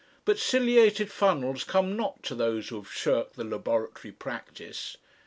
But 0.25 0.37
ciliated 0.39 1.11
funnels 1.11 1.63
come 1.63 1.95
not 1.95 2.23
to 2.23 2.33
those 2.33 2.69
who 2.69 2.77
have 2.81 2.91
shirked 2.91 3.35
the 3.35 3.43
laboratory 3.43 4.11
practice. 4.11 4.97